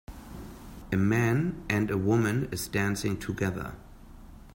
A 0.91 0.97
man 0.97 1.63
and 1.69 1.91
a 1.91 1.95
woman 1.99 2.49
is 2.51 2.67
dancing 2.67 3.17
together 3.19 3.75